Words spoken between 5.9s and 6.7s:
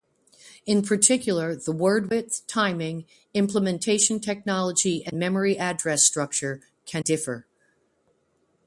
structure